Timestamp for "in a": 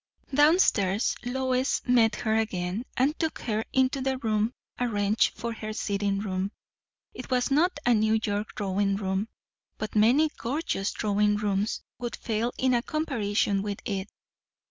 12.57-12.81